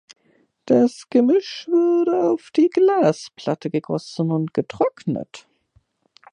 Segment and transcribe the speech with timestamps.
[0.65, 5.47] Das Gemisch wurde auf die Glasplatte gegossen und getrocknet.